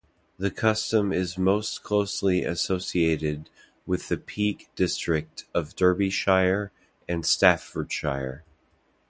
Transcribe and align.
The 0.39 0.49
custom 0.49 1.13
is 1.13 1.37
most 1.37 1.83
closely 1.83 2.43
associated 2.43 3.51
with 3.85 4.07
the 4.09 4.17
Peak 4.17 4.71
District 4.75 5.45
of 5.53 5.75
Derbyshire 5.75 6.71
and 7.07 7.23
Staffordshire. 7.23 8.43